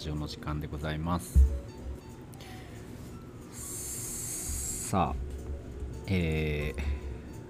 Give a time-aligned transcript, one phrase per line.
[0.00, 1.46] ジオの時間でございます。
[4.88, 5.16] さあ、
[6.06, 6.74] え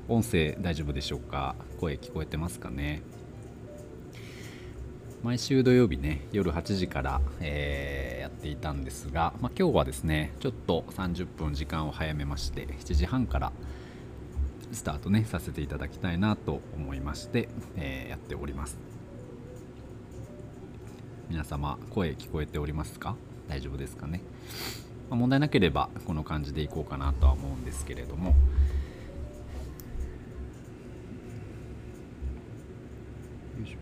[0.08, 1.54] ー、音声大丈夫でしょうか？
[1.78, 3.02] 声聞こえてますかね？
[5.22, 13.52] 毎週土曜日ね、夜8時から、えーやっていたんですが、まあ、今日はですね、ちょっと30分時間を早めまして、7時半から
[14.72, 18.89] スタートね、させていただきたいなと思いまして、えーやっております。
[21.30, 23.14] 皆様声聞こえておりますか？
[23.48, 24.20] 大丈夫ですかね、
[25.08, 28.30] まあ問題なければこの感じでいこうかなとは思うんですけれども。
[28.30, 28.34] よ
[33.64, 33.78] いしょ。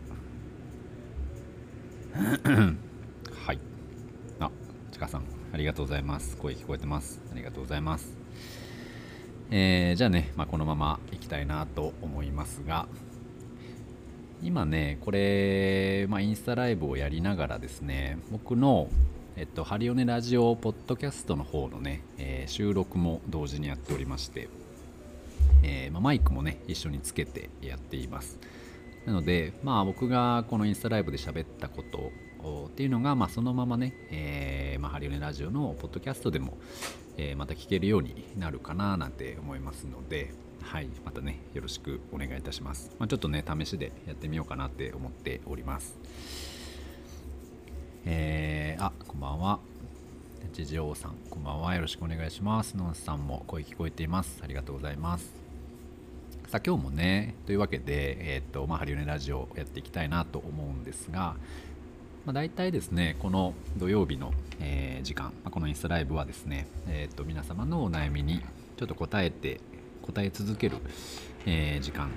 [3.47, 3.59] はい。
[4.41, 4.51] あ
[4.93, 6.37] ちかさんありがとうございます。
[6.37, 7.23] 声聞こえてます。
[7.33, 8.15] ありがとうございます。
[9.51, 12.87] えーじゃあね、まあ、このままいきたいなと思いますが。
[14.43, 18.89] 今ねこれ、まあ、インスタライブをやりながらですね僕の、
[19.37, 24.49] えっと、ハリオネラジオポッドキャストの方のね、えー収録も同時にやっておりまして、
[25.63, 28.39] えーまあマイクもね一緒につけてやっています。
[29.05, 32.13] なのでまあ僕がこのインスタライブで喋ったこと
[32.69, 36.57] っていうのが、まあ、そのままね、えーまあ、ハリオネラジオのポッドキャストでも、
[37.17, 42.91] えーまた聞けるようになるかななんて思いますので、はい、またね、よろしくお願いいたします。
[42.99, 45.97] まあ、ちょっとね、試しでやってみようかなって思っております。
[48.05, 49.61] えー、あ、こんばんは。
[50.53, 51.75] ジジオさん、こんばんは。
[51.75, 52.77] よろしくお願いします。
[52.77, 54.41] ノンさんも声聞こえています。
[54.43, 55.33] ありがとうございます。
[56.49, 61.37] さあ今日もね、というわけで、えっ、と、まあ、ハリオネラジオやっていきたいなと思うんですが、
[62.25, 68.41] まあ、大体ですね、この土曜日の、えー時間、まあこのインスタライブはですね、えー、と皆様のお悩みに
[68.77, 69.61] ちょっと答えて、
[70.09, 70.77] 答え続ける、
[71.47, 72.11] えー時間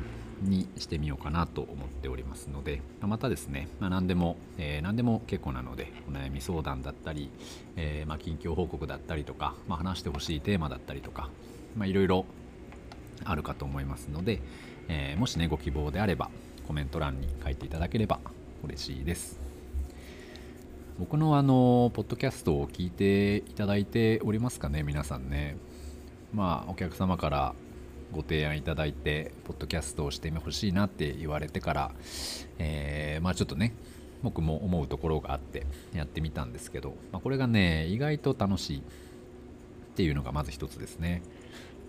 [0.43, 7.29] にしてみようかなと思っておりますので、またですね、まあ、何でも、えー何でも結構なので、お悩み相談だったり、
[7.75, 11.29] えーまあ、近況報告だったりとか、まあ、話してほしいテーマだったりとか、
[11.83, 12.25] いろいろ
[13.23, 14.41] あるかと思いますので、
[14.87, 16.31] えーもしねご希望であれば
[16.67, 18.19] コメント欄に書いていただければ
[18.63, 19.39] 嬉しいです。
[20.97, 25.57] 僕のあのポッドキャストを聞いていただいておりますかね皆さんね。
[26.33, 27.55] まあお客様から
[28.11, 31.91] ご提案いただいてポッドキャストをしてほしいなって言われてから、
[32.59, 33.73] えーまあちょっとね
[34.23, 38.81] 僕も思うところがあってやってみたんですけど、まあ、これがね意外と楽しいっ
[39.95, 41.21] ていうのがまず一つですね。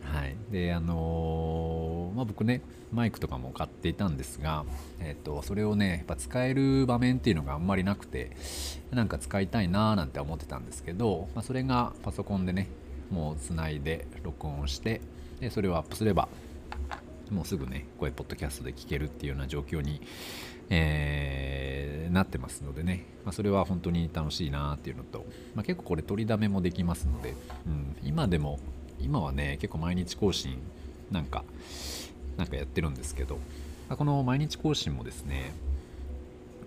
[0.03, 2.61] はい、であのーまあ、僕ね
[2.93, 4.65] マイクとかも買っていたんですが、
[5.01, 8.33] えっとそれをねやっぱ使える場面っていうのがあんまりなくて
[8.91, 12.69] なんか使いたいなーなんて思ってたんですけど、まあ、それがパソコンでね
[13.11, 15.01] もうつないで録音して
[15.43, 16.29] でそれをアップすれば
[17.31, 20.01] もうすぐねこういうポッドキャストで聞けるっていうような状況に、
[20.71, 21.83] えー
[22.13, 27.35] なってますのでね、まあ、それは本当に楽しいなっていうのと、まあ、結構これ取りだめもできますので、
[27.67, 28.61] うん、今でも
[29.01, 30.59] 今はね結構毎日更新
[31.11, 31.43] なんか
[32.37, 33.37] なんかやってるんですけど、
[33.89, 35.53] まあこの毎日更新もですね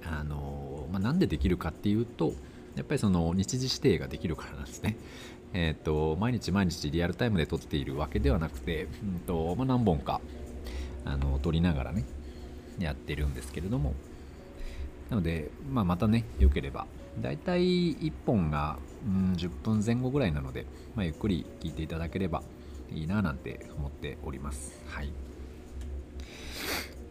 [0.04, 2.34] あの、まあ、なんでできるかっていうと
[2.76, 4.98] やっぱりその日時指定ができるからなんですね。
[5.54, 10.22] えっ、と毎日毎日リアルタイムで撮っているわけではなくて、うんとまあ、何本か
[11.06, 12.04] あの撮りながらね
[12.80, 13.94] やってるんですけれども。
[15.10, 16.88] なので、まあ、またねよければ
[17.22, 22.44] だいたい1本が、うん、10分前後ぐらいなので、まあ、ゆっくり聞いていただければ
[22.92, 24.84] いいななんて思っております。
[24.88, 25.12] はい。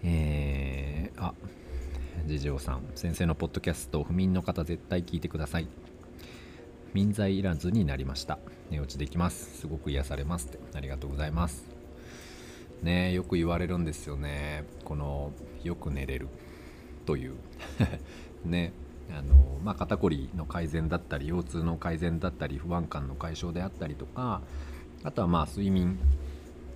[0.03, 1.33] えー、あ
[2.27, 5.69] ジジオさん先生のポッドキャスト不眠の方絶対聞いてください。
[6.95, 8.39] 眠剤いらずになりました。
[8.71, 9.59] 寝落ちできます。
[9.59, 10.61] すごく癒されますって。
[10.77, 11.67] ありがとうございます。
[12.83, 14.65] ねよく言われるんですよね。
[14.85, 15.33] この
[15.65, 16.29] よく寝れる。
[17.05, 17.35] という。
[18.47, 18.73] ね。
[19.11, 24.41] あのまあ、肩こりの改善だったり腰痛の改善だったり不安感の解消であったりとか
[25.03, 25.99] あとはまあ睡眠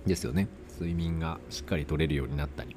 [0.05, 0.49] ですよね。
[0.73, 2.75] 睡眠がしっかり取れるようになったり、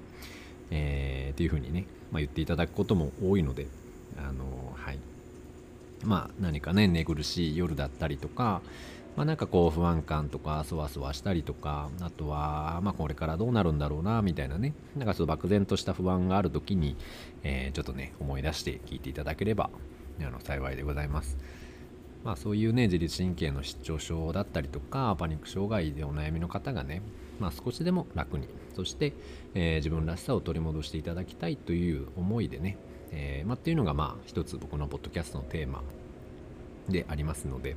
[0.70, 3.66] えーっていうふうにね、まあ、言っていただくことも多いので
[4.16, 5.11] あのはい。
[6.04, 8.62] まあ何かね寝苦しい夜だったりとか、
[9.16, 16.96] まあ、なんかこう不安感とかそわそわしたりとかあとはまあこれからどうなるんだろうなみたいなねなんかそう漠然とした不安がある時に、
[17.43, 19.70] えーちょっとね思い出して聞いていただければ
[20.20, 21.37] あの幸いでございます。
[22.25, 27.02] まあ、そういうね自律神経の失調症だったりとかパニック障害でお悩みの方がね、
[27.40, 28.46] まあ、少しでも楽に
[28.76, 29.12] そして、
[29.55, 32.78] えー自分らしさを取り戻していただきたいという思いでね、
[33.12, 35.82] えーま、っていうのがまあ一つ僕のポッドキャストのテーマ
[36.88, 37.76] でありますので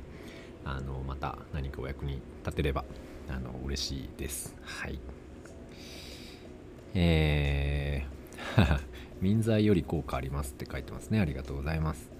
[0.64, 2.84] あのまた何かお役に立てれば
[3.28, 4.54] あの嬉しいです。
[4.62, 4.98] はい。
[6.94, 8.16] えー
[9.22, 11.20] 眠剤より効果ありますって書いてますね。
[11.20, 12.16] ありがとうございます。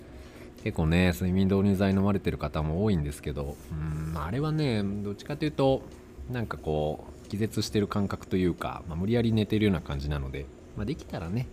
[0.67, 5.83] 結構ね睡眠導入剤飲まれてる方も多いんですけどうんあれはねどっちかというと
[6.31, 10.47] なんかこう気絶してる感覚というか、まあ、無理やり寝てるような感じなので、
[10.77, 11.47] まあ、できたらね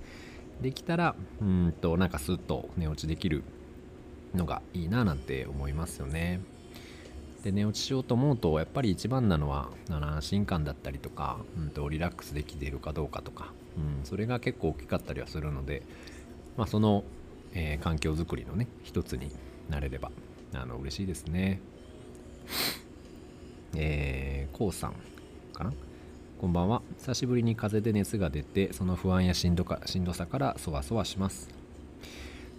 [0.63, 3.43] できたらうんとなんかスッと寝落ちできる
[4.33, 6.41] のがいいななんて思いますよね。
[7.43, 15.83] で寝落ちしようと思うとやっぱり一番なのは安心感だったりとか、うんと、リラックスできているかどうかとか、うん、それが結構大きかったりはするので、
[16.55, 17.03] まあ、その、
[17.53, 19.29] え、環境づくりのね一つに
[19.69, 20.09] なれれば
[20.53, 21.59] あの嬉しいですね。
[23.75, 24.93] えー、こうさん
[25.51, 25.73] かな？
[26.43, 26.81] こんばんは。
[26.97, 31.47] 久しぶりに風邪で熱が出てその不安やしんどかしんどさからそわそわします。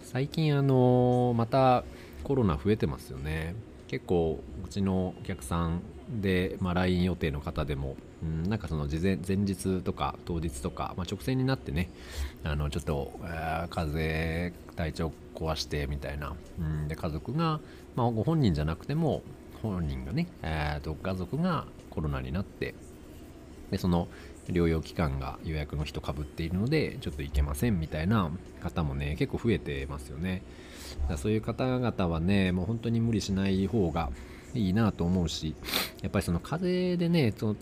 [0.00, 1.84] 最近あの、また
[2.22, 3.54] コロナ増えてますよね。
[3.86, 11.90] 結構うちのお客さんで、まあ、LINE 予定の方でも、うん、なんかその事前前日とか当日とか、まあ、直前になってね
[12.42, 17.60] あのちょっと、えー、風邪体調壊してみたいな、うん、で家族が、
[17.96, 19.20] まあ、ご本人じゃなくても
[19.62, 22.74] 本人がね、えー、と家族がコロナになって
[23.70, 24.08] でその
[24.48, 28.30] 療養期間が予約の人かぶっているのでちょっと行けませんみたいな
[28.62, 30.42] 方もね結構増えてますよね。
[31.08, 34.10] だそういう方々はねもう本当に無理しない方が
[34.54, 35.54] いいなと思うし
[36.02, 37.56] やっぱりその風邪でねそ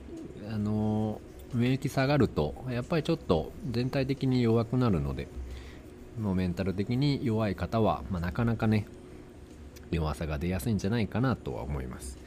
[0.50, 1.20] あの
[1.54, 5.28] 免疫下がるとやっぱりちょっと全体的に弱くなるので
[6.20, 8.87] もうメンタル的に弱い方は、まあ、なかなかね
[9.90, 12.19] 弱さが出やすいんじゃないかなとは思います。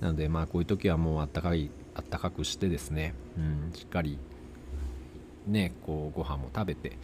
[0.00, 4.18] なのでまあこういう時はもうあったかいあったかくしてですね、うん、しっかり
[5.46, 6.98] ねこうご飯も食べて、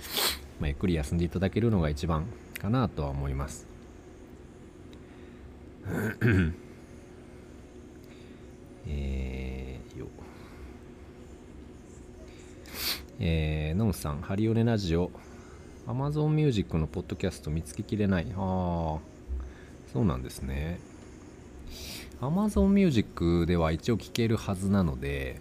[0.59, 2.27] まあ、ゆっくり休んでいただけるのが一番
[2.61, 3.67] かなとは思います
[8.87, 10.07] えー、よ
[13.23, 15.11] えー、ノンさん、ハリオネラジオ、
[15.87, 18.27] Amazon Music のポッドキャスト見つけきれない。
[18.35, 18.99] ああ、
[19.93, 20.81] そうなんですね。
[22.21, 25.41] Amazon Music では一応聞けるはずなので、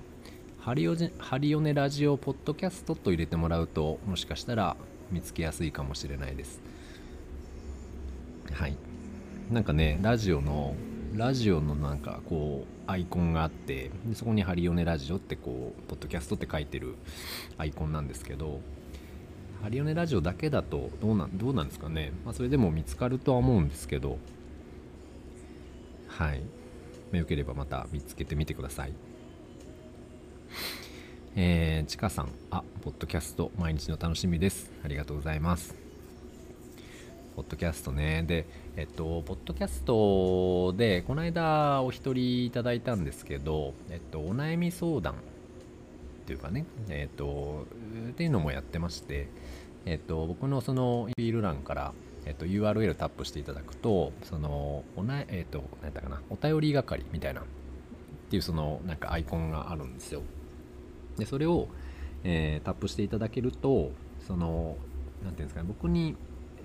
[0.60, 4.78] ハリオハリオネラジオポッドキャストと入れてもらうと、もしかしたら
[5.12, 6.62] 見つけやすいかもしれないです。
[8.54, 8.78] はい。
[9.52, 10.76] なんかね、ラジオの、
[11.16, 16.96] ラジオのなんかこう、アイコンがあってそこにハリオネラジオってこうポッドキャストって書いてる
[17.60, 18.62] アイコンなんですけど
[19.62, 24.18] ハリオネラジオだけだとどうなんどうなんですかね、まあ、それでも見つかるとは思うんですけど
[26.08, 26.42] はい
[27.18, 28.94] よければまた見つけてみてください。
[31.36, 32.30] えー、ちかさん。
[32.52, 34.72] あポッドキャスト毎日の楽しみです。
[34.84, 35.76] ありがとうございます。
[37.36, 38.24] ポッドキャストね。
[38.28, 38.46] で、
[38.76, 45.16] えっと、ポッドキャストで、この間お一人いただいたんですけど、えっと、お悩み相談っ
[46.26, 47.66] ていうかね、えっと、
[48.10, 49.30] っていうのもやってまして、
[49.86, 51.94] えっと、僕のそのフィール欄から、
[52.26, 57.44] えっと、URL タップしていただくと、その、おな、えっと、何やったかな、お便り係みたいな、っ
[58.30, 60.22] ていうその、なんかアイコンがあるんですよ。
[61.18, 61.68] で、それを、
[62.24, 63.92] えー、タップしていただけると、
[64.28, 64.78] その、
[65.24, 66.16] なんていうんですかね、僕に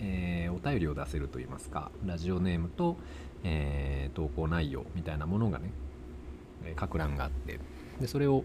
[0.00, 2.96] えー、お便りを出せるといいますかラジオネームと、
[3.44, 5.70] えー、投稿内容みたいなものがね
[6.78, 7.60] 書く欄があって
[8.00, 8.44] でそれを、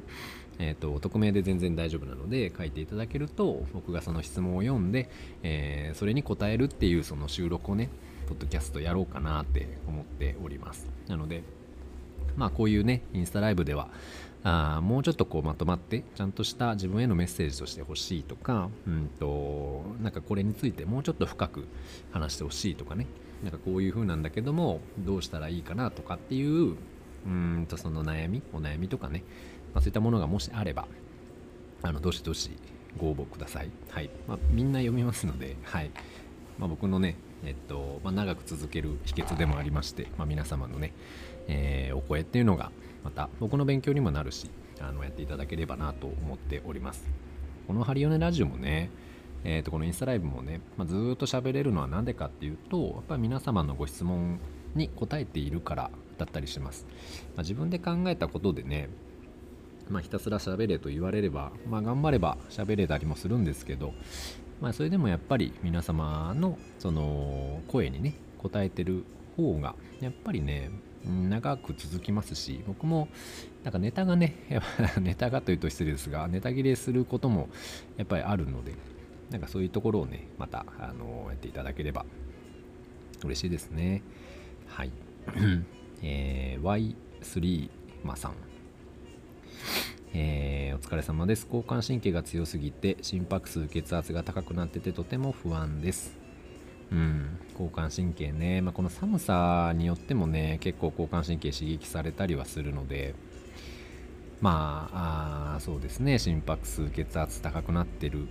[0.59, 5.09] えーと、匿名で全然大丈夫なので書いていただけると僕がその質問を読んで、
[5.43, 7.89] えー、それに答えるっていうその収録をね
[8.27, 10.87] ポッドキャストやろうかなって思っております。
[11.07, 11.43] なので
[12.35, 13.89] まあこういうねインスタライブでは
[14.43, 21.67] あもうちょっとこうまとまってちゃんとした自分へのメッセージとしてほしいとか、うんと、なんかこれについてもうちょっと深く
[22.11, 23.07] 話してほしいとかね。
[23.43, 26.75] なんかこういう風なんだけどもどうしたらいいかなとかっていう
[27.25, 29.23] うんとその悩みお悩みとかね、
[29.73, 30.87] まあ、そういったものがもしあれば
[31.81, 32.51] あのどしどし
[32.97, 33.69] ご応募ください。
[33.89, 34.09] はい。
[34.27, 35.91] まあ、みんな読みますので、はい。
[36.57, 40.93] まあ、僕のね、えっとまあ、長く続ける秘訣でもありまして、まあ、皆様のね、
[41.47, 42.71] えー、お声っていうのが
[43.03, 44.49] また僕の勉強にもなるし
[44.81, 47.07] あのやっていただければなと思っております。
[47.67, 48.89] このハリオネラジオもね
[49.43, 54.39] えー、とこのインスタライブもね、まあ、ずっと喋れるのは何でかっていうとやっぱり皆様のご質問
[54.75, 56.85] に答えているからだったりします、
[57.35, 58.89] まあ、自分で考えたことでね、
[59.89, 63.93] まあ、ひたすら喋れと言われれば、まあ、頑張れば喋れたりもするんですけど、
[64.61, 69.03] まあ、それでもやっぱり皆様のその声にね答えてる
[69.35, 70.69] 方がやっぱりね
[71.05, 73.07] 長く続きますし僕も
[73.63, 74.61] なんかネタがねやっ
[74.93, 77.49] ぱネタがというと失礼ですがネタ切れすることも
[77.97, 78.73] やっぱりあるので
[79.31, 82.05] なんかそういうところをねまたあのやっていただければ
[83.23, 84.01] 嬉しいですね。
[84.67, 84.91] はい。
[86.01, 87.69] えー、Y3
[88.03, 88.33] マさん。
[90.13, 91.45] えーお疲れ様です。
[91.45, 96.17] 交感神経が強すぎて心拍数血圧が高くなっててとても不安です。
[96.91, 97.37] うん。
[97.51, 103.13] 交感神経ね、まあ、この寒さによってもね結構交感神経刺激されたりはするので
[104.41, 106.17] まああそうですね。
[106.17, 108.27] 心拍数血圧高くなってる。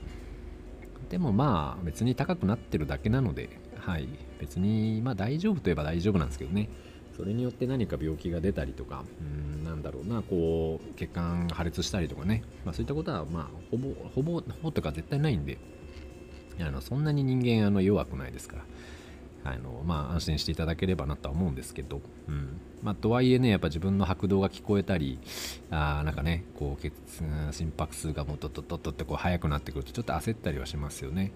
[1.10, 4.08] でもまあ別に高くなってるだけなのではい。
[4.40, 6.70] 別にまあ大丈夫といえば大丈夫なんですけどね。
[7.18, 15.58] それによって何か病気が出たりとかうんなんだろうなこう血管破裂したりとかね、まあ、そういったことはまあほぼほぼほぼとか絶対ないんで
[16.60, 18.64] あのそんなに人間あの弱くないですから。
[19.44, 22.60] あのまあ安心していただければなとは思うんですけど、うん。
[22.82, 25.18] まあ、とはいえねやっぱ自分の拍動が聞こえたり
[25.70, 26.92] あなんかねこう血
[27.50, 31.32] 心拍数がもうトットットットってこう速くなってくるとちょっと焦ったりはしますよね。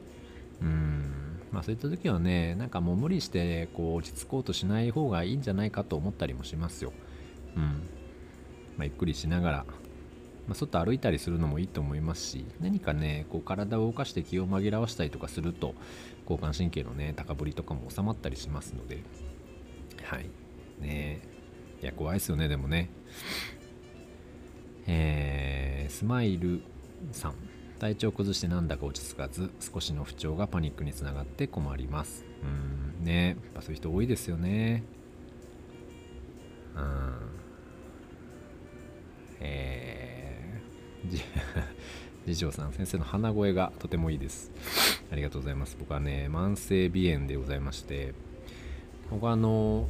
[0.60, 1.31] うん。
[1.52, 6.92] まあそういった時はねなんかもう無理してこう落ち着こうとしない方がいいんじゃないかと思ったりもしますよ。
[7.56, 7.62] うん。
[8.76, 9.66] まあ、ゆっくりしながら。
[10.48, 15.76] まあ、外歩いたりするのもいいと思いますし何かねこう体を動かして気を紛らわしたりとかすると
[16.28, 19.04] 交感神経のね高ぶりとかも収まったりしますので。
[20.02, 20.26] はい。
[20.80, 21.20] ね
[21.80, 22.90] いや怖いですよねでもね。
[24.86, 26.62] えー、スマイル
[27.12, 27.51] さん。
[27.82, 32.24] 体調崩してなんだか落ち着かず少しの不調がパニックにつながって困ります。
[32.40, 34.84] うんねやっぱそういう人多いですよね。
[36.76, 37.14] うん。
[39.40, 41.22] えー、じ
[42.24, 44.52] 次長さん先生の鼻声がとてもいいです。
[45.10, 45.76] ありがとうございます。
[45.76, 48.14] 僕はね慢性鼻炎でございまして
[49.10, 49.88] 僕はあの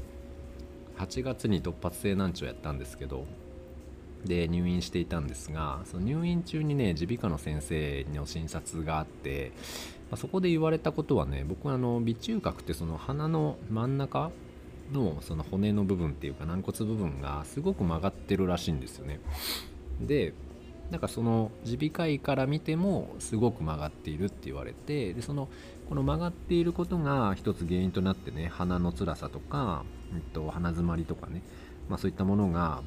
[0.97, 3.27] 8月に突発性難聴やったんですけど
[4.25, 9.53] で入院していたんですがその入院中にね耳鼻科の先生の診察があって、
[10.11, 14.31] まあ、そこで言われたことはね僕はあの鼻中隔ってその鼻の真ん中
[14.93, 19.21] のその骨の部分っていうか軟骨部分がすごく曲がってるらしいんですよね。
[20.01, 20.35] で
[20.91, 25.49] なんかその耳鼻科医から見てもすごく曲がっているって言われてでその
[25.89, 31.43] この曲がっていることが一つ原因となってね鼻の辛さとか、えっと、鼻づまりとかね、
[31.89, 32.83] まあ、そういったものが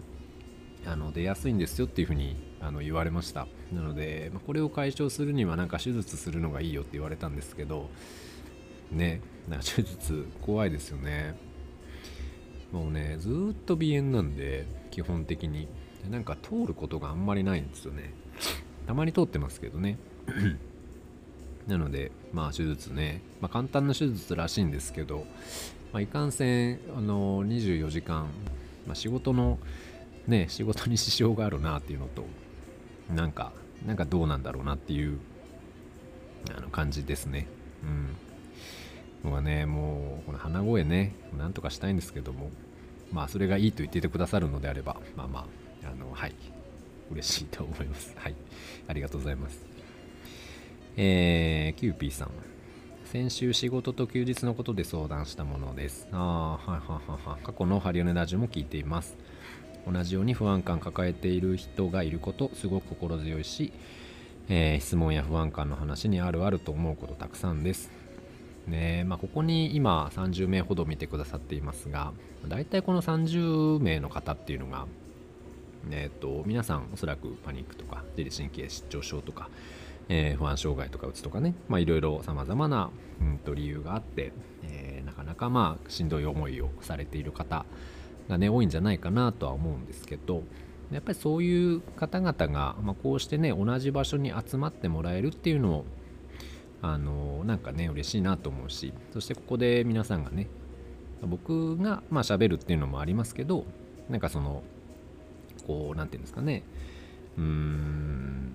[0.86, 3.48] あの出やすいんですよっていうふうにあの言われました。
[3.74, 7.90] なので、まあ、これを解消するにはなんか手術するのがいいよって言われたんですけど
[8.92, 11.36] ねな手術怖いですよね。
[12.72, 15.68] もうねずっと鼻炎なんで基本的に。
[16.10, 18.14] なんか通ることがあんまりないんですよね。
[18.88, 19.98] たまに通ってますけどね。
[21.68, 25.26] なのでまあ手術ね、まあ、簡単な手術らしいんですけど、
[25.92, 28.28] まあ、いかんせんあの24時間、
[28.86, 29.58] まあ、仕事の
[30.28, 32.26] ね仕事に支障があるなっていうのと
[33.14, 33.52] なんか
[33.86, 35.20] なんかどうなんだろうなっていう
[36.56, 37.48] あの感じですね。
[37.84, 38.16] うん。
[39.24, 42.52] 僕はねもうこの鼻声ねなんとかしたいんですけども
[43.12, 45.48] まあそれがいいと言っていてくださるのであればまあま
[45.84, 46.34] ああのはい。
[47.12, 48.14] 嬉しいと思います。
[48.18, 48.36] はい。
[48.88, 49.60] ありがとうございます。
[50.98, 52.32] えー、キューピーさん。
[53.06, 56.08] 先週仕事と休日のことで相談したものです。
[56.12, 57.44] ああはいはいはいはい。
[57.44, 59.16] 過去のハリオネラジオも聞いています。
[59.92, 63.72] 同じように不安感抱えている人がいることすごく心強いし、
[64.50, 67.92] えー質問や不安感の話にあるあると思うことたくさんです。
[68.68, 72.14] ねまあ、ここに今30名ほど見てくださっていますが
[72.48, 74.88] 大体この30名の方っていうのが、
[75.92, 79.50] えー、と皆さんおそらくパニックとか自律神経失調症とか、
[80.10, 82.90] えー不安障害とかうつとかねいろいろさまざまな、
[83.22, 87.66] うん、と理由があって、えーなかなかまあしんどい思いをされている方
[88.30, 90.44] がね多いんじゃないかなとは思うんですけど
[90.92, 95.86] やっぱりそういう方々が、まあ、こうしてね同じ場所に集まってもらえるっていうのを
[96.82, 100.48] あのなんかね嬉しいなと思うしそしてここで皆さんがね
[101.24, 103.66] 僕がまあ喋るっていうのもありますけど
[104.10, 104.62] なんかその
[105.66, 106.64] こうなんていうんですかね
[107.38, 108.52] うーん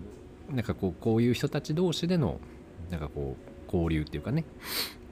[0.51, 2.39] なんかこうこういう人たち同士での
[2.91, 4.45] なんかこう交流っていうかね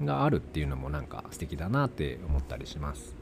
[0.03, 3.18] があるっていうのもなんか素敵だなって思ったりします。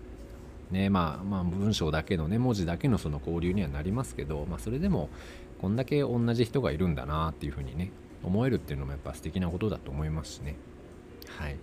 [0.71, 5.11] ねまあ、まあ文章だけのね文字だけのその交流にはなりますけど、まあ、それでも
[5.61, 7.91] こんだけ同じ人がいるんだなっていうふうにね
[8.23, 10.57] 思えるっていうのもやっぱ素敵なことだと思いますしね。
[11.39, 11.57] はい。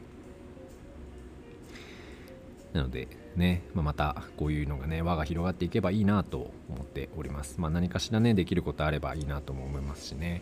[2.74, 7.60] なのでね、まあ、またこういうのがね輪が広がっていけばいいなと思っております。
[7.60, 10.41] まあ何かしらねできることあればいいなとも思いますしね。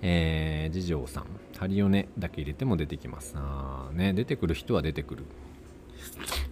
[0.00, 1.26] えー、次女さん。
[1.56, 3.34] ハリオネだけ入れても出てきます。
[3.36, 5.24] あね出てくる人は出てくる。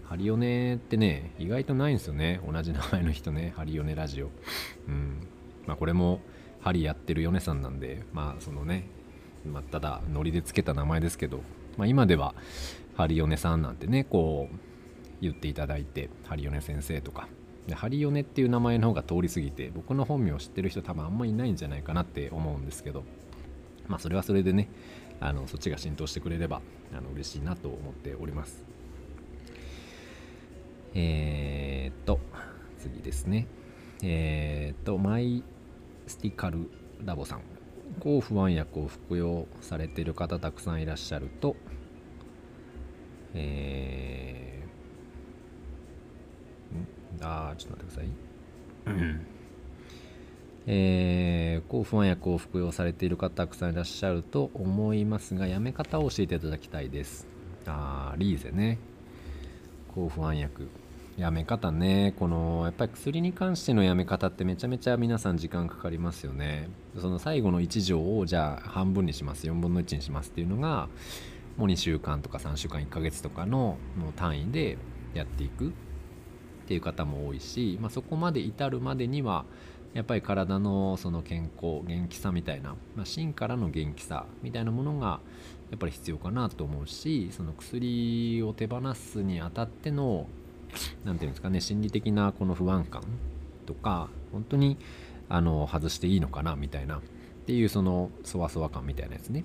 [0.09, 2.41] ハリオネってね意外とないんですよね。
[2.47, 4.31] 同じ名前の人ねハリオネラジオ。
[4.89, 5.27] うん。
[5.67, 6.21] まあこれも
[6.61, 8.89] ハリやってるヨネさんなんでまあそのね、
[9.45, 11.41] まあ、ただノリでつけた名前ですけど、
[11.77, 12.35] まあ、今では
[12.97, 14.57] ハリオネさんなんてねこう
[15.21, 17.29] 言っていただいてハリオネ先生とか。
[17.67, 23.03] でハリオネっていう名前の方が通り過ぎて僕の本名を知ってる人多分あんまりいないんじゃないかなって思うんですけど
[23.89, 24.69] まあそれはそれでね
[25.19, 26.61] あのそっちが浸透してくれれば
[26.97, 28.76] あの嬉しいなと思っております。
[30.99, 32.19] えー、っと
[32.79, 33.47] 次ですね。
[34.03, 35.43] えー、っとマイ
[36.07, 36.71] スティカル
[37.05, 37.43] ラボさん。
[38.01, 41.55] 抗不安薬を服用されている方たくさんいらっしゃると
[43.35, 47.25] えー、ん？
[47.25, 48.09] あーちょっと待ってください。
[50.67, 57.29] えー、抗不安薬を服用されている方たくさんいらっしゃると思いますがやめ方を教えていただきたいです。
[57.67, 58.79] あーリーゼね。
[59.95, 60.69] 抗不安薬
[61.17, 62.15] やめ方ね。
[62.19, 66.69] このやっぱり薬に関してのやめ方ってめちゃめちゃ皆さん時間かかりますよね。
[66.99, 69.47] その最後の1錠をじゃあ半分にします。
[69.47, 70.89] 4分の1にしますっていうのが
[71.57, 74.77] もう2週間とか3週間1ヶ月とかのもう単位で
[75.15, 75.73] やっていくっ
[76.67, 79.47] ていう方も多いし、まあ、そこまで至るまでには
[79.95, 85.21] やっぱり体のその健康元気さみたいな、まあ、芯からの元気さみたいなものが
[85.71, 90.27] やっぱり必要かなと思うしその薬を手放すにあたっての
[91.05, 93.03] 何て言うんですかね心理的なこの不安感
[93.67, 94.79] とか本当に
[95.29, 97.01] あの外していいのかなみたいなっ
[97.47, 99.45] ていうそのそわそわ感みたいなやつね。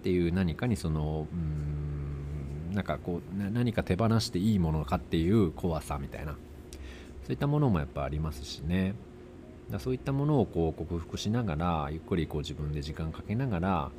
[0.00, 6.36] っていう何かにそのうんなんかこう何か手放していいものかっていう怖さみたいな。
[7.22, 8.94] そういったものもやっぱありますしね。
[9.70, 13.90] だそういったものをこう克服しながらゆっくりこう自分で時間かけながら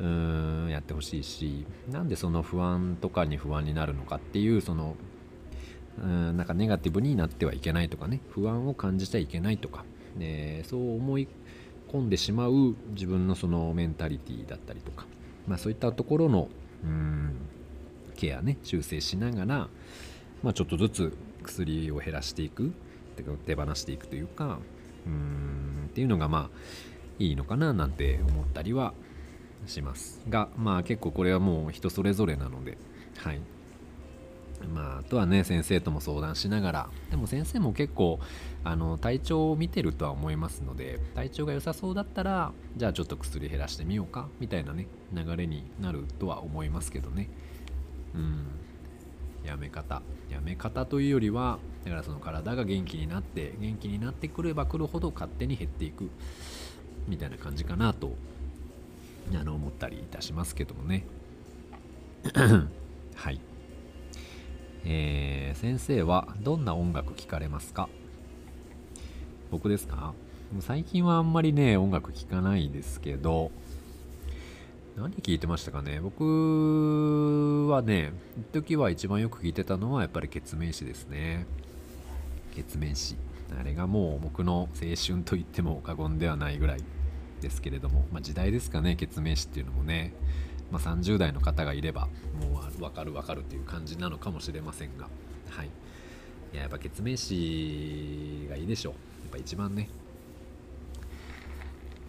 [0.00, 4.96] うーんやってほしいしなんでその不安とかに不安になるのかっていうその
[6.02, 9.84] うんなんかネガティブになってはいけないとかね不安を感じちゃいけないとか、
[10.16, 11.28] ね、そう思い
[11.88, 15.06] 込んでしまう自分のそのメンタリティーだったりとか、
[15.46, 16.48] まあ、そういったところの
[16.84, 17.36] うん
[18.16, 19.68] ケアね修正しながら、
[20.42, 22.72] まあ、ちょっとずつ薬を減らしていく
[23.46, 24.58] 手放していくというか
[25.06, 26.58] うんっていうのがまあ
[27.18, 28.92] いいのかななんて思ったりは
[29.66, 32.78] しますがまあ結構これはもう人それぞれなので
[33.18, 33.40] はい。
[34.66, 36.90] まあ、あとはね先生とも相談しながら。
[37.10, 38.18] でも先生も結構
[38.64, 47.28] あの体調を見てるとは思いますので体調が良さそうだったらじゃあちょっと薬減らしてみようかみたいなね流れになるとは思いますけどね。
[48.14, 48.46] うん。
[49.44, 50.02] やめ方。
[50.30, 56.10] やめ方というよりはだからその体が元気になって元気になってくればくるほど勝手に減っていく
[57.06, 58.12] みたいな感じかなと
[59.34, 61.04] あの思ったりいたしますけどもね。
[63.14, 63.40] はい。
[64.90, 67.90] えー、先生はどんな音楽聴かれますか？
[69.50, 70.14] 僕ですか？
[70.60, 73.50] 最近はあんまりね音楽聴かないですけど
[74.96, 76.00] 何聴いてましたかね？
[76.00, 78.14] 僕はね
[78.50, 81.44] 一時は一番よく聴いてたのはやっぱりケツメイシですね。
[82.56, 83.16] ケツメイシ。
[83.60, 86.80] あれがもう僕の青春と言っても過言ではないぐらい
[87.42, 90.14] ですけれども、まあ、時代ですかねケツメイシっていうのもね。
[90.70, 92.08] まあ、30代の方がいれば
[92.40, 95.08] もう分かる分かるっていう感じなのかもしれませんが、
[95.50, 95.66] はい、
[96.52, 98.92] いややっぱ決命詞がいいでしょう。
[98.92, 99.88] やっぱ一番ね。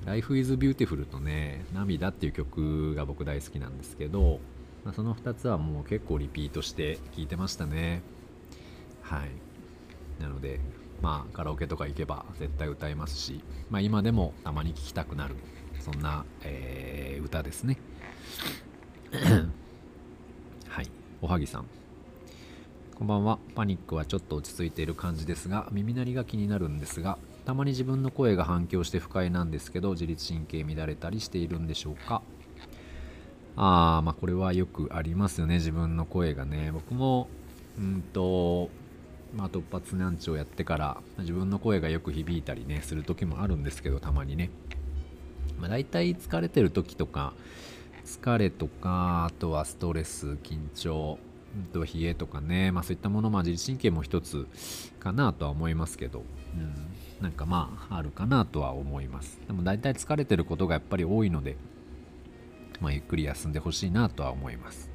[0.06, 4.40] Life is Beautiful とね涙っていう曲が僕大好きなんですけど、
[4.86, 8.02] まあ、その2つはもう結構リピートして聴いてましたね。
[9.02, 9.30] はい。
[10.22, 10.60] なので
[11.02, 15.36] まあカラオケとか行けば絶対歌いますし、まあ、今でもたまに聴きたくなる
[15.80, 17.78] そんな、えー、歌ですね。
[20.70, 20.88] はい
[21.22, 21.66] おはぎさん。
[22.96, 23.40] こんばんは。
[23.56, 32.22] パニックはちょっと落ち着いている感じですが耳鳴りが気になるんですがたまに自分の声が反響して不快なんですけど自律神経乱れたりしているんでしょうか。
[33.56, 36.72] ああまあこれはよくありますよね自分の声がね。
[36.72, 37.30] 僕も
[37.78, 38.70] うんと
[39.36, 44.52] まあ突発難聴やってから自分の声がよく響いたりねする時もあるんですけどたまにね。
[45.60, 47.34] まあ大体疲れてる時とか
[48.10, 51.20] 疲れとかあとはストレス緊張
[51.72, 54.48] と冷えとかね、まあ、そういったもの、まあ、自律神経も一つ
[55.00, 56.24] かなとは思いますけど、
[56.56, 56.74] うん、
[57.22, 59.40] なんかまああるかなとは思います。
[59.46, 61.56] でも大体疲れてることがやっぱり多いので、
[62.82, 64.90] まあ、ゆっくり休んでほしいなとは思います。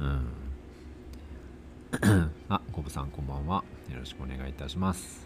[0.00, 0.26] うん。
[2.48, 3.62] あコブさんこんばんは。
[3.90, 5.24] よろしくお願いいたします。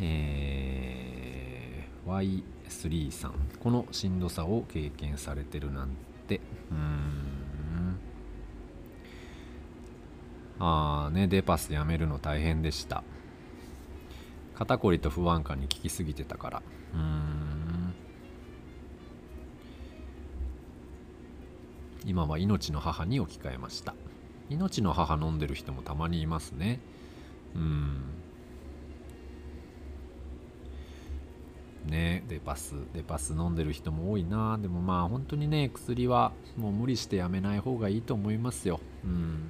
[0.00, 0.89] えー、
[2.06, 3.34] Y 3さん。
[3.60, 5.90] このしんどさを経験されてるなん
[6.26, 6.40] て。
[6.70, 7.98] うん。
[10.62, 13.02] ああねデパスやめるの大変でした。
[14.54, 16.62] 肩こりと不安感に効きすぎてたから。
[16.94, 17.94] うん。
[22.04, 23.94] 今は命の母に置き換えました。
[24.50, 26.80] 命の母飲んでる人もたまにいますね。
[27.54, 28.19] うん。
[31.84, 32.24] ね。
[32.28, 34.58] デパスデパス飲んでる人も多いな。
[34.58, 38.80] でもまあ本当にね薬はもう無理してやめない方がいいと思いますよ。
[39.04, 39.48] うん。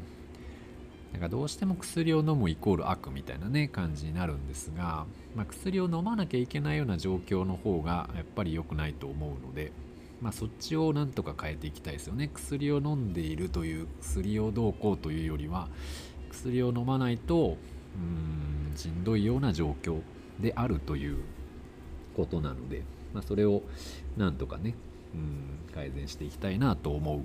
[1.13, 9.73] なんかどうしても薬を飲むイコール悪みたいなね感じになるんですが、まあ、薬を飲まなきゃいけないような状況の方がやっぱり良くないと思うので、
[10.21, 12.31] まあ、そっちをなんとか変えていきたいですよね。
[12.33, 15.69] 薬を飲んでいるという薬をどうこうというよりは
[16.31, 17.57] 薬を飲まないと
[17.97, 20.01] うんしんどいような状況
[20.41, 21.19] であるという
[22.17, 22.83] ことなので、
[23.15, 23.63] まあ、それを
[24.17, 24.75] なんとかね
[25.15, 27.21] うん改善していきたいなと思う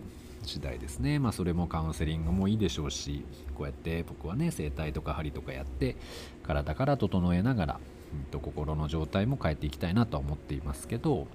[0.46, 1.20] 次第ですね。
[1.20, 5.96] まあそれもカウンセリングもいいでしょうし、こうやって僕はね、整体とか針とかやって、
[6.44, 7.80] 体から整えながら、
[8.14, 11.28] うん、と心の状態も変えていきたいなとは思っていますけど、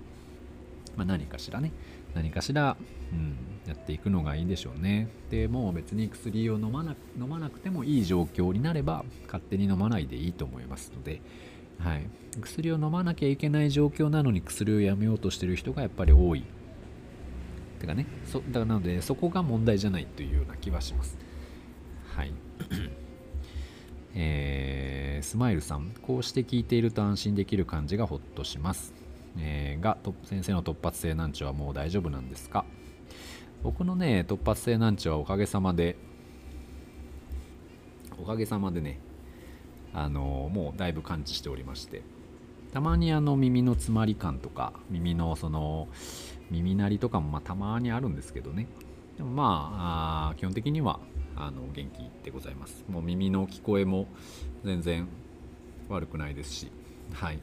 [0.96, 1.72] まあ、何かしらね、
[2.14, 2.76] 何かしら、
[3.12, 3.36] うん、
[3.66, 5.08] やっていくのがいいでしょうね。
[5.30, 11.20] でもう別に薬を飲まな飲まなくてもいい状況になれば、勝手に飲まないでいいと思いますので、
[11.80, 12.06] はい、
[12.40, 16.44] 薬を飲まなきゃいけない状況なのに薬をやめようとしてる人がやっぱり多い。
[17.78, 21.16] てかねそだなのでそこが問題じゃないというような気はします。
[22.14, 22.32] はい。
[24.14, 25.92] えー、スマイルさん。
[26.02, 28.92] こうして聞いていると安心できる感じがほっとします、
[29.38, 32.64] えー、が先生の突発性難聴はもう大丈夫なんですか？
[33.62, 35.96] 僕のね突発性難聴はおかげさまで
[38.18, 38.98] おかげさまでね
[39.94, 42.02] あのもうだいぶ感知しておりまして。
[42.72, 45.88] たまにあの耳の詰まり感とか耳のその
[46.52, 48.68] 耳鳴りとかもまたまにあるんですけどね。
[49.16, 51.00] でもまあ基本的には
[51.36, 52.84] あの元気でございます。
[52.88, 54.06] もう耳の聞こえも
[54.64, 55.08] 全然
[55.88, 56.70] 悪くないですし。
[57.12, 57.38] はい。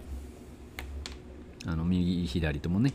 [1.66, 2.94] あの右左ともね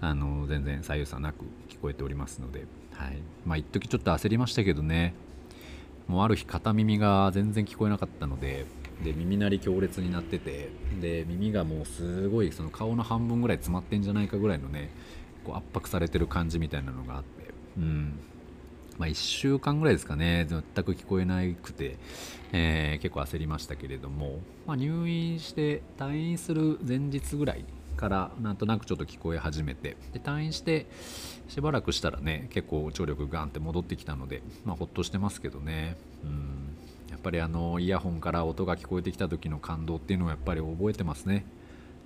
[0.00, 2.66] あの全然左右差なく聞こえておりますので。
[2.92, 3.18] はい。
[3.44, 5.14] まあ一時ちょっと焦りましたけどね。
[6.06, 8.66] もうある日片耳が全然聞こえなかったので
[9.02, 14.90] で耳鳴り強烈になっててで耳がもうすごいその顔の半分ぐらい詰まってんじゃないかぐらいのね
[15.44, 18.18] こう圧迫されてる感じみたいなのがあって、うん。
[18.96, 21.96] まあ、1週間ぐらいですかね、全く聞こえなくて、
[22.52, 27.64] えー、結構焦りましたけれども、まあ、入院して退院する前日ぐらい
[27.96, 29.96] からなんとなくちょっと聞こえ始めて。
[30.12, 30.86] で退院して
[31.48, 36.63] しばらくしたらね結構聴力ガンって戻ってきたので、まあ、ほっとしてますけどね、うん、
[37.24, 41.46] ぱりあのイヤホンから音が聞こえてきた時の感動っていうのをやっぱり覚えてますね。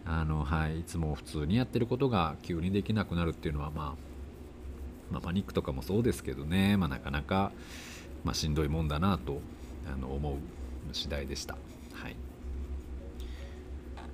[0.07, 7.51] あの、はい、いつも普通にやってることが急にできなくなるっていうのは、まあ、まあ、パニックとかもそうですけどね、まあ、なかなか、
[8.25, 9.41] まあ、しんどいもんだなと
[9.93, 10.35] あの思う
[10.93, 11.57] 次第でした。
[11.93, 12.17] はい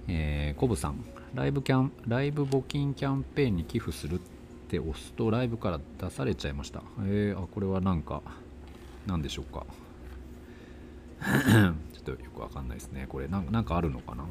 [0.08, 4.22] えー、コブさんライブキャン、ライブ募金キャンペーンに寄付するっ
[4.68, 6.82] て押すとライブから出されちゃいました。
[7.04, 8.22] えー、あ、これはなんか、
[9.06, 9.66] なんでしょうか。
[11.20, 13.06] ちょっとよくわかんないですね。
[13.08, 14.24] これなんかあるのかな？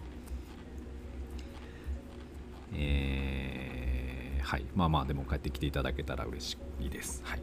[2.74, 4.66] えー、はい。
[4.76, 7.22] まあまあ、でも帰ってきていただけたら嬉しいです。
[7.24, 7.38] は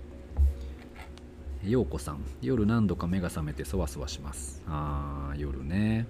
[1.65, 1.71] い。
[1.71, 4.63] ようこさん、夜何度か目が覚めてそわそわします。
[4.67, 6.07] あー、夜ね。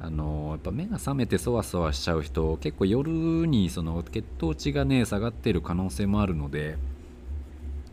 [0.00, 3.10] あのやっぱ目が覚めてそわそわしちゃう人結構夜
[3.48, 6.78] にその血糖値がね下がってる可能性もあるので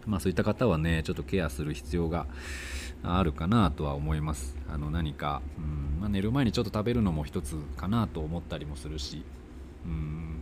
[0.06, 2.28] まあそういった方はねちょっとケアする必要が
[3.03, 4.55] あるかなとは思います。
[4.69, 9.23] あの何か、うんまあ、寝る前にちょっと食べるのも一つかなと思ったりもするし。
[9.86, 10.41] うん。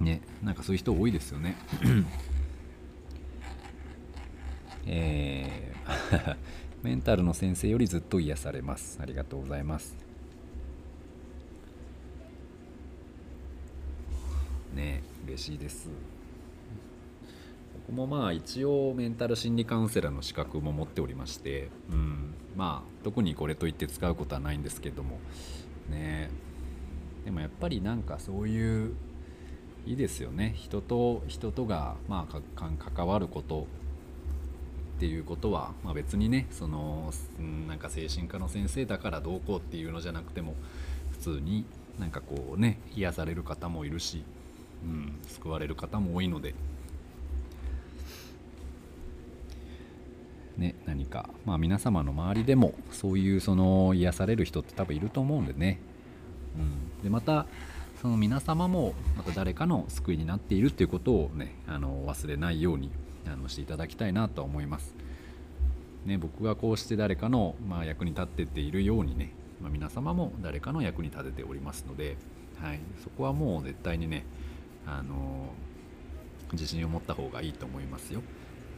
[0.00, 1.56] ねなんかそういう人多いですよね。
[4.86, 6.36] えー
[6.82, 8.98] メンタルの先生よりずっと癒されます。
[9.00, 9.96] ありがとうございます。
[14.74, 15.88] ね嬉しいです。
[17.90, 25.18] もまあ一応メンタル心理カウンセラーの資格も持っておりまして、うん、まあ特にこれといって使うことはないんですけども
[25.90, 26.30] ね
[27.24, 28.94] でもやっぱりなんかそういう
[29.86, 32.40] いいですよね人と人とがまあ
[32.94, 33.66] 関わること
[34.96, 37.12] っていうことは、まあ、別にねその
[37.68, 40.54] なんか精神科の先生だからどうこうっていうのじゃなくても
[41.10, 41.64] 普通に
[41.98, 44.22] なんかこうね癒される方もいるし、
[44.84, 46.54] うん、救われる方も多いので。
[50.56, 55.80] ね、何か、まあ、皆様の周りでもそういうその癒される人って多分いると思うんでね
[56.56, 57.46] うん、でまた
[58.00, 62.90] その皆様もまた誰かの救いになっているっていうことをねあの忘れないように
[63.26, 64.94] あのしていただきたいなと思います。
[66.04, 72.16] ね、僕がこうして誰かの、まあ、役に立ってっているようにね、まあ、皆様も誰かの役に立てておりますので、
[72.60, 74.24] はい、そこはもう絶対にね、
[74.84, 75.50] あの
[76.50, 78.20] 自信を持った方がいいと思いますよ。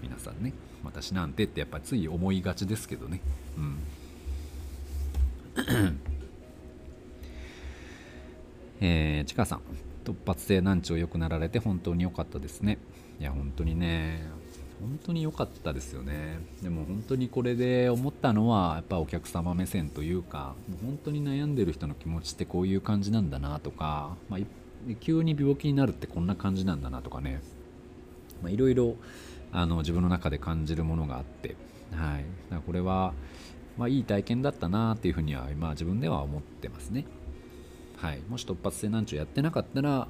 [0.05, 0.53] 皆さんね
[0.85, 3.21] 私なんてってやっぱつい思いがちですけどね。
[3.57, 3.79] うん。
[8.81, 9.61] えー、ちかさん。
[10.05, 12.77] 突発性難聴良くなられて本当に良かったですね。
[13.19, 14.29] いや本当にね
[14.81, 16.40] 本当に良かったですよね。
[16.62, 24.40] でも本当にこれで思ったのはやっぱお客様目線というかもう本当に悩んでる人の気持ちってこういう感じなんだなとか、まあ、
[25.01, 27.40] 急に病気になるってこんな感じなんだなとかね。
[28.47, 28.97] いろいろ
[29.55, 31.57] あの自分の中で感じるものがあって、
[31.93, 33.14] はい、だからこれは、
[33.79, 37.07] まあ、いい体験だったなっていうふうには今自分では思ってますね。
[37.97, 40.09] はい、もし突発性難聴やってなかったら、ま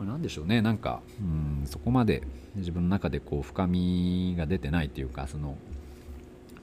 [0.00, 2.22] あ、何でしょうねなんかうんそこまで
[2.56, 5.56] 自分の中でこう深みが出てないというかその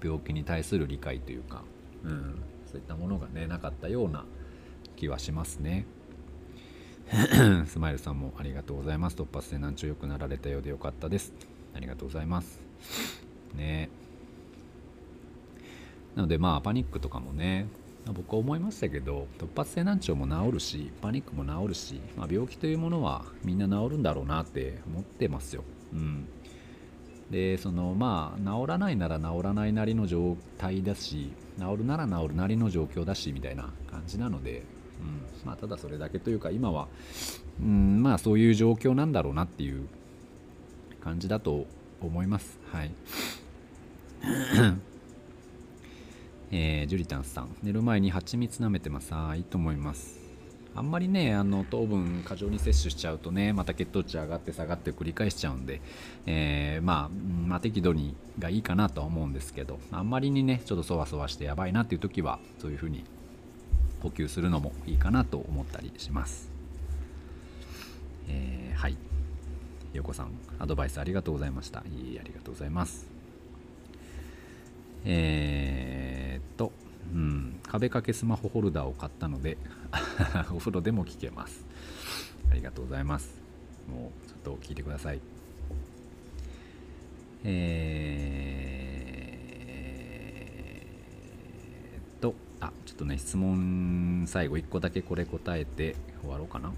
[0.03, 1.63] 病気に対する理解というか、
[2.03, 4.25] うん、そういったものがねなかったような
[4.95, 5.85] 気はしますね。
[7.67, 9.15] スマイルさんもありがとうございます。
[9.15, 11.52] 突発性難聴良くなられたようでよかったです。
[11.75, 12.61] ありがとうございます。
[13.55, 13.89] ね
[16.15, 17.67] なのでまあパニックとかもね
[18.11, 25.63] 僕は思いましたけど突発性難聴も治るしパニックも治るし、まあ、病気というものはみんな治るんだろうなって思ってますよ。
[25.93, 26.27] うん、
[27.31, 34.63] でそのまあ治らないなら治らないなりの状態だし治るなら治るなりの状況だしみたいな感じなので、
[34.99, 36.87] うんまあ、ただそれだけというか今は、
[37.61, 39.87] うん、まあそういう状況なんだろうなっていう
[41.03, 41.65] 感じだと
[42.01, 42.59] 思います。
[42.71, 42.91] はい。
[46.55, 49.09] えー、ジュリタンさん寝る前に蜂蜜舐めてます。
[49.13, 50.23] あいいと思います
[50.75, 55.81] あんまりねあの糖分過剰に摂取しちゃうとねまた血糖値上がって下がって繰り返しちゃうんで、
[56.25, 63.03] えー、まあ、まあ、適度にがいいかなとは思うんですけどあんまりにねちょっとそわそわしてやばいなっていう時はそういう風に
[64.01, 66.51] 補給するのもいいかなと思ったりします、
[68.27, 69.12] えー、はい。
[69.93, 73.05] よこさんアドバイスありがとうございましたいいありがとうございます
[75.05, 76.71] えー、っと、
[77.13, 79.57] うん、壁掛けスマホホルダーを買ったので
[80.53, 81.65] お風呂でも聞けます。
[82.49, 83.41] ありがとうございます。
[83.89, 85.19] もうちょっと聞いてください。
[87.43, 96.69] えー、っと、あ、ちょっとね、質問最後1個だけこれ答えて終わろうかな。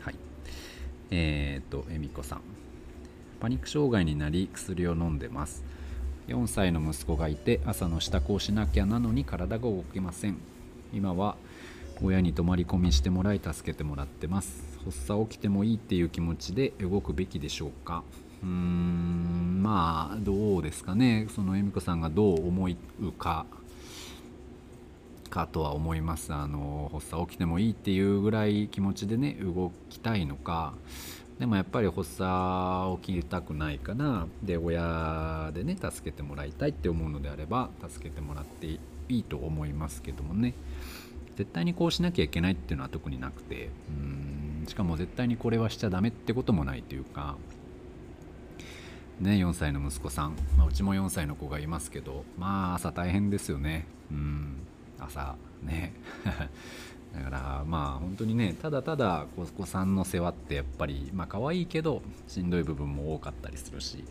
[0.00, 0.14] はい。
[1.10, 2.40] えー、っと、えみこさん。
[3.40, 5.64] パニック障害になり薬を飲んでます。
[6.28, 10.36] 4歳の息子がいて朝の支度をしなきゃなのに体が動けません。
[10.92, 11.36] 今は
[12.02, 14.78] 親に泊まり込みしてもらい助けてもらってます。
[14.84, 18.04] 発作起きてもいいっていう気持ちで動くべきでしょうか。
[18.42, 21.26] うーんまあどうですかね。
[21.34, 22.68] その恵美子さんがどう思
[23.00, 23.46] うか。
[25.30, 26.34] かとは思います。
[26.34, 30.74] あの発作起きてもいいっていうぐらい気持ちでね動きたいのか。
[31.38, 34.26] でもやっぱり発作起きたくないかな。
[34.42, 40.54] で親でね助けてもらいたいって思うのであれば助けてもらっていいと思いますけどもね。
[41.36, 43.70] 絶対にこうしなきゃいけないっていうのは特になくて。
[43.88, 47.36] うんしかも絶対にこれはしちゃダメってこともないというか。
[49.20, 52.24] ね4歳の息子さん、まあ、うちも4歳の子がいますけど。
[52.38, 53.86] まあ朝大変ですよね。
[54.10, 54.66] うん。
[55.00, 55.92] 朝ね。
[57.12, 64.04] だからまあ本当にねただただお子さんの世話ってやっぱりまあ可愛いけどしんどい部分も多かったりするし、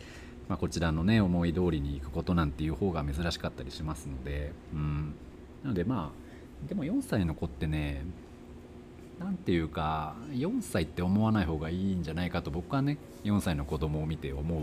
[0.48, 5.14] まあ、こちらのね思い通りにいくことなんていう方が珍しかったりしますのでうん。
[5.62, 8.04] なのでまあでも4歳の子ってね
[9.18, 14.62] 何ていうか4歳って思わない方がいいんじゃないかと僕はね4歳の子供を見て思う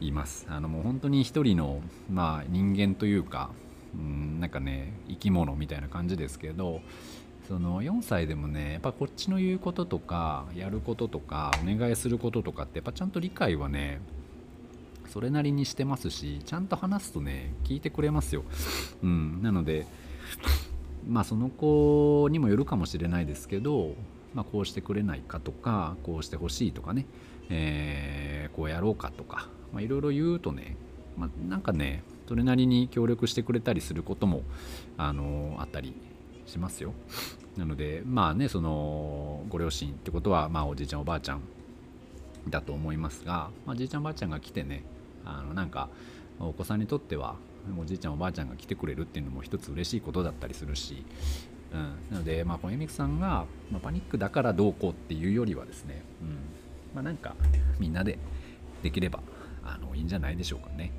[0.00, 0.46] います。
[0.48, 3.50] あのもう本当に一人の、まあ、人間というか
[3.94, 6.80] うんなんかね生き物みたいな感じですけど
[7.48, 14.00] その4歳でもねやっぱこっちの言うこととかやることとかお願いすることとかってやっぱちゃんと理解はね
[15.12, 18.44] それなりにしてますしちゃんと話すとね聞いてくれますよ、
[19.02, 19.86] うん、なので
[21.06, 23.94] まあその子にもよるかもしれないですけど、
[24.34, 27.06] まあ、こうしてくれないかとかこうしてほしいとかね、
[27.50, 30.76] えー、こうやろうかとかいろいろ言うとね、
[31.18, 34.42] まあ、なんかねそれなりに協力してくれたりすることも
[34.96, 35.94] あのあったり
[36.46, 36.92] しますよ。
[37.56, 41.40] なのでまあねそのご両親ってことはまあおじいちゃんおばあちゃん
[42.48, 44.84] だと思いますが、まあ、じいちゃんおばあちゃんが来てね
[45.24, 45.88] あのなんか
[46.40, 47.36] お子さんにとっては
[47.80, 51.04] おじいちゃんおばあちゃんが来てくれるっていうのも一つ嬉しいことだったりするし、
[51.72, 56.28] うん、なのでまあ小みさんが、まあ、パニックだからどうこうっていうよりはですね、うん。
[56.94, 57.34] まあ、なんか
[57.78, 58.18] みんなで
[58.82, 59.20] できれば
[59.64, 60.92] あのいいんじゃないでしょうかね。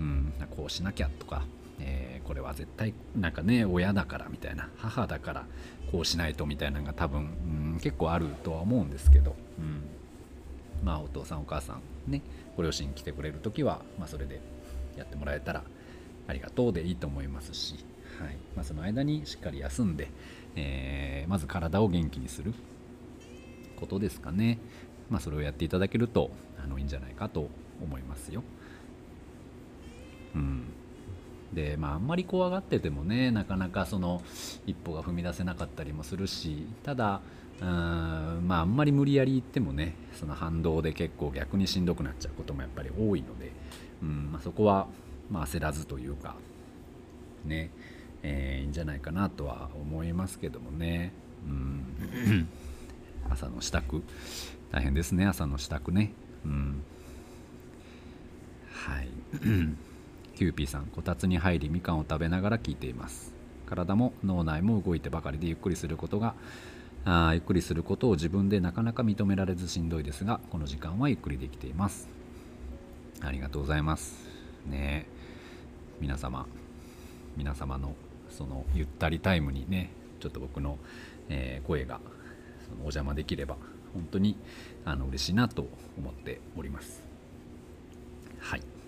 [0.00, 1.44] うん、こうしなきゃとか
[1.80, 5.46] えー、これは絶対なんかね親だからみたいな母だから
[5.90, 9.82] こうしないとみたいなのが多分、うん、結構あるとは思うんですけど、うん、
[10.84, 12.22] まあお父さんお母さんね
[12.56, 14.40] ご両親来てくれる時は、まあ、それで
[14.96, 15.62] やってもらえたら
[16.28, 17.74] ありがとうでいいと思いますし、
[18.20, 18.36] はい。
[18.54, 20.08] まあ、その間にしっかり休んで、
[20.54, 22.52] えー、まず体を元気にする
[23.76, 24.58] ことですかね、
[25.08, 26.30] まあ、それをやっていただけると
[26.62, 27.48] あのいいんじゃないかと
[27.82, 28.44] 思いますよ。
[30.34, 30.64] うん。
[31.52, 34.22] でまああんまり怖がっててもねなかなかその
[34.66, 37.20] 一歩が踏み出せなかったりもするしただ
[37.60, 37.68] うん
[38.46, 43.50] まああんまり無理やり言ってもねその反動で結構逆にしんどくなっちゃうこともやっぱり多いので、
[44.02, 44.86] うんまあ、そこは、
[45.30, 46.36] まあ、焦らずというか
[47.44, 47.70] ね、
[48.22, 51.12] えー、いいんじゃないかなとは思いますけどもね。
[51.46, 52.48] うん。
[53.30, 54.02] 朝の支度。
[54.70, 56.12] 大変ですね朝の支度ね。
[56.44, 56.82] うん。
[58.72, 59.08] はい。
[60.40, 63.34] キューピーさんこたつに入りみかんを食べながら聞いています。
[63.66, 66.34] 体も脳内も動いてばかりでゆっくりすることが
[67.04, 72.08] あゆっくりすることを自分でなかなか認められずしんどいですがこの時間はゆっくりできています。
[73.20, 74.30] ありがとうございます。
[74.66, 75.04] ね。
[76.00, 76.46] 皆様
[77.36, 77.94] 皆様の
[78.30, 80.78] そのゆったりタイムにねちょっと僕の、
[81.28, 82.00] えー、声が
[82.66, 83.56] そのお邪魔できれば
[83.92, 84.38] 本当に
[84.86, 87.02] あの嬉しいなと思っております。
[88.38, 88.79] はい。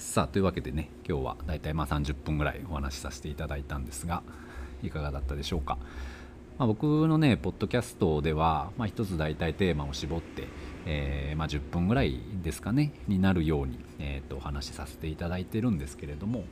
[0.00, 4.22] さあというわけでね今日はだいたいまあ30分ぐらいお話しさせていただいたんですが
[4.82, 5.76] いかがだったでしょうか、
[6.58, 10.48] まあ、僕のねポッドキャストでは、まあ、一つ大体テーマを絞って、
[10.86, 16.44] えー、まあ、10分ぐらいですかねになるように、えー、とお話しさせていただいてるんですけれども、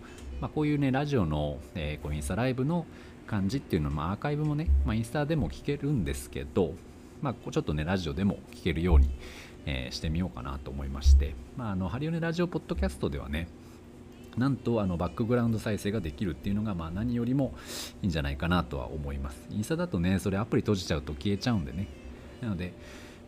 [0.43, 2.85] まこういうねラジオの、えー、こうインスタライブの
[3.27, 6.75] 感じっていうのは、ま、アーカイブもね、ま、インスタでも聞けるんですけど、
[7.23, 9.09] まあ、ちょっとねラジオでも聞けるように、
[9.69, 13.49] えー、してみようかなと思いまして、まあ、あのハリオネラジオポッドキャストではね
[14.39, 17.53] なんとあのバックグラウンド再生ができるっていうのがまあ何よりも
[18.01, 19.47] いいんじゃないかなとは思います。
[19.51, 21.89] インスタだとね、それアプリ閉じちゃうと消えちゃうんでね。
[22.41, 22.73] なので、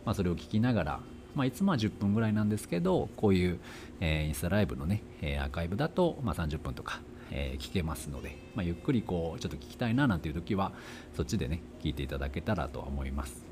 [0.05, 0.99] まあ、それを聞きながら、
[1.35, 3.59] まあ、いつもは10分ぐらいなんですけど、こういう、
[3.99, 10.71] えー、インスタライブのね、えー、アーカイブだと、まあ、30分とか、えー、聞けますので、まあ、ゆっくりこうちょっと聞きたいななんていう時は
[11.15, 13.50] そっちでね聞いていただけたらとは思います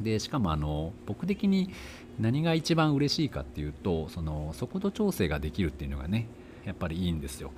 [0.00, 1.70] でしかもあの僕的に
[2.18, 6.26] 何が一番嬉しいかっていうとその速度調整ができるっていうのがね
[6.64, 7.52] やっぱりいいんですよ。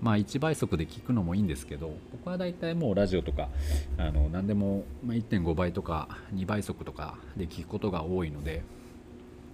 [0.00, 3.48] まあ1倍速で聞くのもいいんですけど僕は大体もうラジオとか
[3.96, 8.62] あの何でも1.5倍とか2倍速とかで聞くことが多いので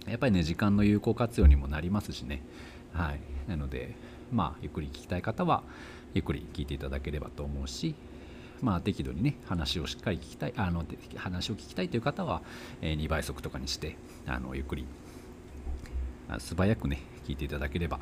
[0.07, 2.43] やっぱりね時間の有効活用にもなりますしね。
[2.93, 3.19] はい。
[3.49, 3.95] なので
[4.31, 5.63] まあ、ゆっくり聞きたい方は
[6.13, 7.95] ゆっくり聞いていただければと思うし、
[8.61, 10.83] まあ、適度にね話をしっかり聞きたいあの
[11.17, 12.41] 話を聞きたいという方は、
[12.81, 14.85] えー、2倍速とかにしてあのゆっくり
[16.39, 17.99] 素早くね聞いていただければ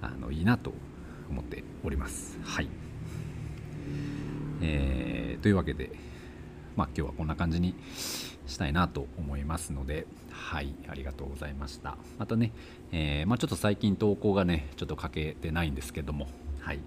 [0.00, 0.72] あのいいなと
[1.28, 2.38] 思っております。
[2.44, 2.68] はい、
[4.62, 5.90] えー、というわけで、
[6.76, 7.74] まあ、今日はこんな感じに
[8.46, 11.96] したいなと思いますので、はい、ありがとうございました。
[12.18, 12.52] またね、
[12.92, 16.28] えー、まあ、ちょっと最近投稿がね、ちょっと書けてないんですけども、
[16.60, 16.80] はい、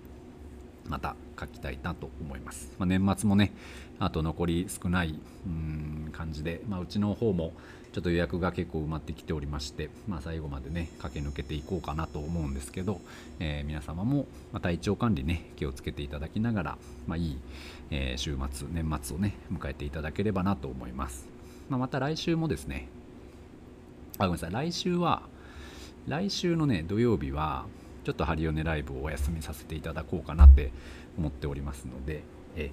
[0.87, 2.73] また書きたいなと思います。
[2.77, 3.51] まあ、年末もね、
[3.99, 7.53] あと残り少ないうん感じで、まあ、うちの方も
[7.93, 13.01] ちょっと予約が結構埋まってきておりまして、まあ、最後までね駆け抜けていこうかなと思うんですけど、
[13.39, 14.27] えー、皆様も、
[14.61, 17.37] 体調管理ね気をつけていただきながら、まあ、いい、
[17.91, 21.27] え、週末年末をね迎えていただければなと思います。
[21.69, 22.87] まあ、また来週もですね、
[24.17, 25.23] あ、ごめんなさい、来週は、
[26.07, 27.65] 来週のね、土曜日は、
[28.03, 30.71] ちょっとハリオネライブをお休みさせていただこうかなって
[31.17, 32.23] 思っておりますので、
[32.55, 32.71] え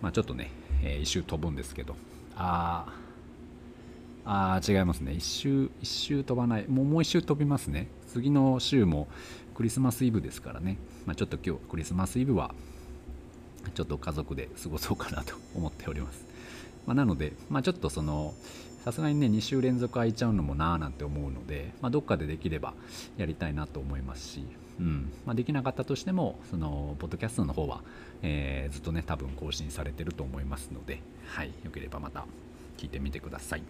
[0.00, 0.50] まあ、ちょっとね、
[0.82, 1.96] えー、一周飛ぶんですけど、
[2.36, 2.86] あ
[4.24, 5.12] あ違いますね。
[5.12, 6.68] 一周、一周飛ばない。
[6.68, 7.88] もうもう一周飛びますね。
[8.06, 9.08] 次の週も
[9.54, 10.78] クリスマスイブですからね。
[11.06, 12.54] まあ、ちょっと今日、クリスマスイブは、
[13.74, 16.24] ちょっと家族で過ごそうかなと思っております。
[16.86, 18.34] まあ、なので、まあ、ちょっとその
[18.84, 22.72] さすがにね2週連続空いちゃうのもなーなんて思うので、まあ、どっかでできれば
[23.18, 24.46] やりたいなと思いますし、
[24.80, 27.82] うんまあ、できなかったとしてもそのポッドキャストの方は、
[28.22, 32.24] えー、ずっとね多分更新されてると思いますので、はい、よければまた
[32.78, 33.62] 聞いてみてください。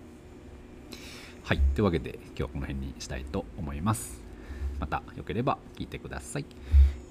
[1.42, 4.22] はい、というわけで今日はこの辺にしたいと思います。
[4.78, 6.46] またよければ聞いてください。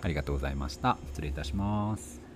[0.02, 0.98] ありがとうございました。
[1.08, 2.29] 失礼いたします。